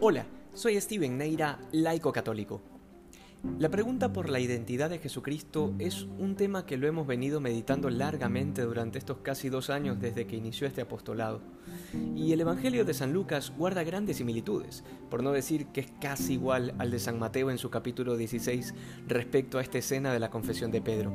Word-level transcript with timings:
Hola, 0.00 0.26
soy 0.54 0.80
Steven 0.80 1.18
Neira, 1.18 1.58
laico 1.72 2.12
católico. 2.12 2.62
La 3.58 3.68
pregunta 3.68 4.12
por 4.12 4.28
la 4.28 4.38
identidad 4.38 4.90
de 4.90 5.00
Jesucristo 5.00 5.74
es 5.80 6.04
un 6.18 6.36
tema 6.36 6.66
que 6.66 6.76
lo 6.76 6.86
hemos 6.86 7.04
venido 7.04 7.40
meditando 7.40 7.90
largamente 7.90 8.62
durante 8.62 8.98
estos 8.98 9.18
casi 9.18 9.48
dos 9.48 9.70
años 9.70 10.00
desde 10.00 10.24
que 10.24 10.36
inició 10.36 10.68
este 10.68 10.82
apostolado. 10.82 11.40
Y 12.14 12.32
el 12.32 12.40
Evangelio 12.40 12.84
de 12.84 12.94
San 12.94 13.12
Lucas 13.12 13.52
guarda 13.58 13.82
grandes 13.82 14.18
similitudes, 14.18 14.84
por 15.10 15.24
no 15.24 15.32
decir 15.32 15.66
que 15.66 15.80
es 15.80 15.88
casi 16.00 16.34
igual 16.34 16.76
al 16.78 16.92
de 16.92 17.00
San 17.00 17.18
Mateo 17.18 17.50
en 17.50 17.58
su 17.58 17.68
capítulo 17.68 18.16
16 18.16 18.74
respecto 19.08 19.58
a 19.58 19.62
esta 19.62 19.78
escena 19.78 20.12
de 20.12 20.20
la 20.20 20.30
confesión 20.30 20.70
de 20.70 20.80
Pedro. 20.80 21.12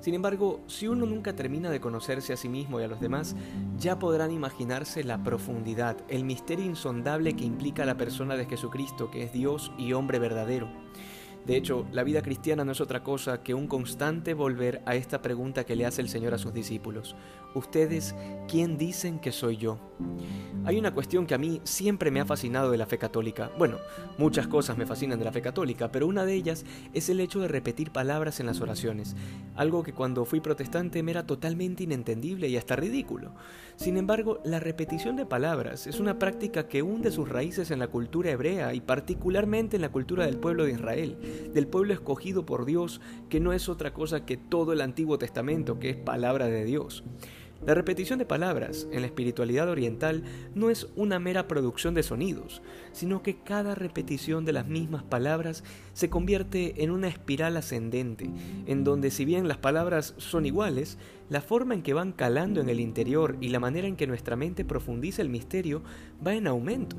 Sin 0.00 0.14
embargo, 0.14 0.60
si 0.66 0.88
uno 0.88 1.04
nunca 1.04 1.36
termina 1.36 1.70
de 1.70 1.80
conocerse 1.80 2.32
a 2.32 2.36
sí 2.36 2.48
mismo 2.48 2.80
y 2.80 2.84
a 2.84 2.88
los 2.88 3.00
demás, 3.00 3.36
ya 3.78 3.98
podrán 3.98 4.30
imaginarse 4.30 5.04
la 5.04 5.22
profundidad, 5.22 5.98
el 6.08 6.24
misterio 6.24 6.64
insondable 6.64 7.34
que 7.36 7.44
implica 7.44 7.84
la 7.84 7.98
persona 7.98 8.36
de 8.36 8.46
Jesucristo, 8.46 9.10
que 9.10 9.24
es 9.24 9.32
Dios 9.32 9.70
y 9.76 9.92
hombre 9.92 10.18
verdadero. 10.18 10.68
De 11.46 11.56
hecho, 11.56 11.86
la 11.92 12.02
vida 12.02 12.22
cristiana 12.22 12.64
no 12.64 12.72
es 12.72 12.80
otra 12.80 13.02
cosa 13.02 13.42
que 13.42 13.54
un 13.54 13.66
constante 13.66 14.34
volver 14.34 14.82
a 14.86 14.94
esta 14.94 15.20
pregunta 15.20 15.64
que 15.64 15.76
le 15.76 15.86
hace 15.86 16.02
el 16.02 16.08
Señor 16.08 16.34
a 16.34 16.38
sus 16.38 16.52
discípulos. 16.52 17.14
¿Ustedes 17.54 18.14
quién 18.48 18.78
dicen 18.78 19.18
que 19.18 19.32
soy 19.32 19.56
yo? 19.56 19.89
Hay 20.66 20.78
una 20.78 20.92
cuestión 20.92 21.26
que 21.26 21.34
a 21.34 21.38
mí 21.38 21.62
siempre 21.64 22.10
me 22.10 22.20
ha 22.20 22.26
fascinado 22.26 22.70
de 22.70 22.76
la 22.76 22.84
fe 22.84 22.98
católica. 22.98 23.50
Bueno, 23.56 23.78
muchas 24.18 24.46
cosas 24.46 24.76
me 24.76 24.84
fascinan 24.84 25.18
de 25.18 25.24
la 25.24 25.32
fe 25.32 25.40
católica, 25.40 25.90
pero 25.90 26.06
una 26.06 26.26
de 26.26 26.34
ellas 26.34 26.66
es 26.92 27.08
el 27.08 27.20
hecho 27.20 27.40
de 27.40 27.48
repetir 27.48 27.92
palabras 27.92 28.40
en 28.40 28.46
las 28.46 28.60
oraciones, 28.60 29.16
algo 29.56 29.82
que 29.82 29.94
cuando 29.94 30.26
fui 30.26 30.40
protestante 30.40 31.02
me 31.02 31.12
era 31.12 31.26
totalmente 31.26 31.84
inentendible 31.84 32.48
y 32.48 32.58
hasta 32.58 32.76
ridículo. 32.76 33.32
Sin 33.76 33.96
embargo, 33.96 34.40
la 34.44 34.60
repetición 34.60 35.16
de 35.16 35.24
palabras 35.24 35.86
es 35.86 35.98
una 35.98 36.18
práctica 36.18 36.68
que 36.68 36.82
hunde 36.82 37.10
sus 37.10 37.30
raíces 37.30 37.70
en 37.70 37.78
la 37.78 37.88
cultura 37.88 38.30
hebrea 38.30 38.74
y 38.74 38.82
particularmente 38.82 39.76
en 39.76 39.82
la 39.82 39.90
cultura 39.90 40.26
del 40.26 40.36
pueblo 40.36 40.66
de 40.66 40.72
Israel, 40.72 41.16
del 41.54 41.68
pueblo 41.68 41.94
escogido 41.94 42.44
por 42.44 42.66
Dios, 42.66 43.00
que 43.30 43.40
no 43.40 43.54
es 43.54 43.70
otra 43.70 43.94
cosa 43.94 44.26
que 44.26 44.36
todo 44.36 44.74
el 44.74 44.82
Antiguo 44.82 45.18
Testamento, 45.18 45.78
que 45.78 45.88
es 45.88 45.96
palabra 45.96 46.48
de 46.48 46.66
Dios. 46.66 47.02
La 47.66 47.74
repetición 47.74 48.18
de 48.18 48.24
palabras 48.24 48.88
en 48.90 49.02
la 49.02 49.06
espiritualidad 49.06 49.68
oriental 49.68 50.22
no 50.54 50.70
es 50.70 50.88
una 50.96 51.18
mera 51.18 51.46
producción 51.46 51.92
de 51.92 52.02
sonidos, 52.02 52.62
sino 52.92 53.22
que 53.22 53.36
cada 53.36 53.74
repetición 53.74 54.46
de 54.46 54.54
las 54.54 54.66
mismas 54.66 55.02
palabras 55.02 55.62
se 55.92 56.08
convierte 56.08 56.82
en 56.82 56.90
una 56.90 57.08
espiral 57.08 57.58
ascendente, 57.58 58.30
en 58.66 58.82
donde 58.82 59.10
si 59.10 59.26
bien 59.26 59.46
las 59.46 59.58
palabras 59.58 60.14
son 60.16 60.46
iguales, 60.46 60.96
la 61.28 61.42
forma 61.42 61.74
en 61.74 61.82
que 61.82 61.92
van 61.92 62.12
calando 62.12 62.62
en 62.62 62.70
el 62.70 62.80
interior 62.80 63.36
y 63.42 63.50
la 63.50 63.60
manera 63.60 63.86
en 63.86 63.96
que 63.96 64.06
nuestra 64.06 64.36
mente 64.36 64.64
profundiza 64.64 65.20
el 65.20 65.28
misterio 65.28 65.82
va 66.26 66.34
en 66.34 66.46
aumento. 66.46 66.96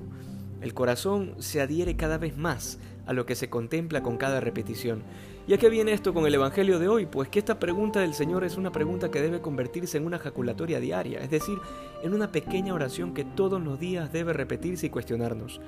El 0.61 0.75
corazón 0.75 1.33
se 1.39 1.59
adhiere 1.59 1.95
cada 1.95 2.19
vez 2.19 2.37
más 2.37 2.77
a 3.07 3.13
lo 3.13 3.25
que 3.25 3.35
se 3.35 3.49
contempla 3.49 4.03
con 4.03 4.17
cada 4.17 4.39
repetición. 4.39 5.01
¿Y 5.47 5.53
a 5.53 5.57
qué 5.57 5.69
viene 5.69 5.91
esto 5.91 6.13
con 6.13 6.27
el 6.27 6.35
Evangelio 6.35 6.77
de 6.77 6.87
hoy? 6.87 7.07
Pues 7.07 7.29
que 7.29 7.39
esta 7.39 7.59
pregunta 7.59 8.01
del 8.01 8.13
Señor 8.13 8.43
es 8.43 8.57
una 8.57 8.71
pregunta 8.71 9.09
que 9.09 9.21
debe 9.21 9.41
convertirse 9.41 9.97
en 9.97 10.05
una 10.05 10.19
jaculatoria 10.19 10.79
diaria, 10.79 11.19
es 11.19 11.31
decir, 11.31 11.57
en 12.03 12.13
una 12.13 12.31
pequeña 12.31 12.75
oración 12.75 13.15
que 13.15 13.25
todos 13.25 13.59
los 13.59 13.79
días 13.79 14.13
debe 14.13 14.33
repetirse 14.33 14.85
y 14.85 14.91
cuestionarnos. 14.91 15.59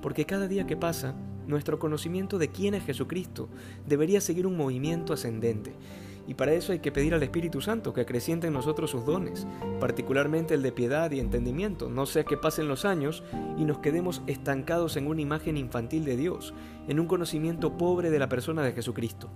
Porque 0.00 0.24
cada 0.24 0.48
día 0.48 0.66
que 0.66 0.78
pasa, 0.78 1.14
nuestro 1.46 1.78
conocimiento 1.78 2.38
de 2.38 2.48
quién 2.48 2.72
es 2.72 2.84
Jesucristo 2.84 3.50
debería 3.86 4.22
seguir 4.22 4.46
un 4.46 4.56
movimiento 4.56 5.12
ascendente. 5.12 5.74
Y 6.28 6.34
para 6.34 6.52
eso 6.52 6.72
hay 6.72 6.80
que 6.80 6.92
pedir 6.92 7.14
al 7.14 7.22
Espíritu 7.22 7.62
Santo 7.62 7.94
que 7.94 8.02
acreciente 8.02 8.48
en 8.48 8.52
nosotros 8.52 8.90
sus 8.90 9.06
dones, 9.06 9.46
particularmente 9.80 10.52
el 10.52 10.62
de 10.62 10.72
piedad 10.72 11.10
y 11.10 11.20
entendimiento, 11.20 11.88
no 11.88 12.04
sea 12.04 12.24
que 12.24 12.36
pasen 12.36 12.68
los 12.68 12.84
años 12.84 13.24
y 13.56 13.64
nos 13.64 13.78
quedemos 13.78 14.20
estancados 14.26 14.98
en 14.98 15.06
una 15.06 15.22
imagen 15.22 15.56
infantil 15.56 16.04
de 16.04 16.18
Dios, 16.18 16.52
en 16.86 17.00
un 17.00 17.06
conocimiento 17.06 17.78
pobre 17.78 18.10
de 18.10 18.18
la 18.18 18.28
persona 18.28 18.62
de 18.62 18.72
Jesucristo. 18.72 19.30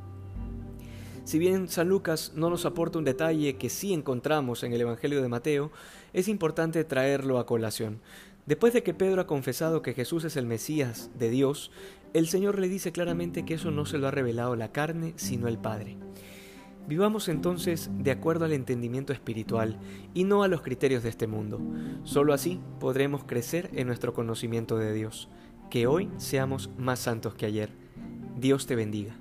Si 1.24 1.38
bien 1.38 1.68
San 1.68 1.88
Lucas 1.88 2.32
no 2.34 2.50
nos 2.50 2.66
aporta 2.66 2.98
un 2.98 3.04
detalle 3.04 3.56
que 3.56 3.70
sí 3.70 3.94
encontramos 3.94 4.62
en 4.62 4.74
el 4.74 4.82
Evangelio 4.82 5.22
de 5.22 5.28
Mateo, 5.28 5.70
es 6.12 6.28
importante 6.28 6.84
traerlo 6.84 7.38
a 7.38 7.46
colación. 7.46 8.00
Después 8.44 8.74
de 8.74 8.82
que 8.82 8.92
Pedro 8.92 9.22
ha 9.22 9.26
confesado 9.26 9.80
que 9.80 9.94
Jesús 9.94 10.24
es 10.24 10.36
el 10.36 10.44
Mesías 10.44 11.10
de 11.18 11.30
Dios, 11.30 11.70
el 12.12 12.28
Señor 12.28 12.58
le 12.58 12.68
dice 12.68 12.92
claramente 12.92 13.46
que 13.46 13.54
eso 13.54 13.70
no 13.70 13.86
se 13.86 13.96
lo 13.96 14.08
ha 14.08 14.10
revelado 14.10 14.56
la 14.56 14.72
carne, 14.72 15.14
sino 15.16 15.48
el 15.48 15.56
Padre. 15.56 15.96
Vivamos 16.88 17.28
entonces 17.28 17.90
de 17.98 18.10
acuerdo 18.10 18.44
al 18.44 18.52
entendimiento 18.52 19.12
espiritual 19.12 19.78
y 20.14 20.24
no 20.24 20.42
a 20.42 20.48
los 20.48 20.62
criterios 20.62 21.02
de 21.02 21.10
este 21.10 21.26
mundo. 21.26 21.60
Solo 22.04 22.34
así 22.34 22.60
podremos 22.80 23.24
crecer 23.24 23.70
en 23.74 23.86
nuestro 23.86 24.12
conocimiento 24.12 24.76
de 24.76 24.92
Dios. 24.92 25.28
Que 25.70 25.86
hoy 25.86 26.10
seamos 26.16 26.70
más 26.76 26.98
santos 26.98 27.34
que 27.34 27.46
ayer. 27.46 27.70
Dios 28.36 28.66
te 28.66 28.74
bendiga. 28.74 29.14